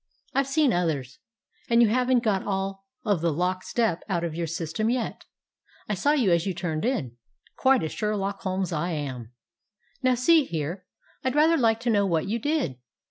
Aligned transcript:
I 0.33 0.41
Ve 0.41 0.47
seen 0.47 0.73
others. 0.73 1.19
And 1.69 1.79
you 1.83 1.89
have 1.89 2.09
n't 2.09 2.23
got 2.23 2.41
all 2.43 2.87
of 3.05 3.21
the 3.21 3.31
lock 3.31 3.61
step 3.61 4.01
out 4.09 4.23
of 4.23 4.33
your 4.33 4.47
system 4.47 4.89
yet. 4.89 5.25
I 5.87 5.93
saw 5.93 6.13
you 6.13 6.31
as 6.31 6.47
you 6.47 6.55
turned 6.55 6.85
in. 6.85 7.17
Quite 7.55 7.83
a 7.83 7.87
Sherlock 7.87 8.41
Holmes, 8.41 8.73
I 8.73 8.93
am. 8.93 9.31
Now, 10.01 10.15
see 10.15 10.43
here; 10.45 10.87
I 11.23 11.29
'd 11.29 11.35
rather 11.35 11.55
like 11.55 11.79
to 11.81 11.91
know 11.91 12.07
what 12.07 12.27
you 12.27 12.39
did. 12.39 12.79